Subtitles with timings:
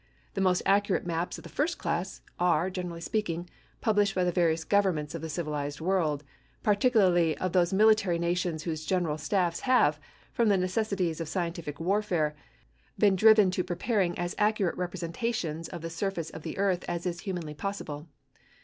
[0.33, 3.47] The most accurate maps of the first class are, generally speaking,
[3.81, 6.23] published by the various governments of the civilized world,
[6.63, 9.99] particularly of those military nations whose general staffs have,
[10.33, 12.33] from the necessities of scientific warfare,
[12.97, 17.19] been driven to preparing as accurate representations of the surface of the earth as is
[17.19, 18.07] humanly possible.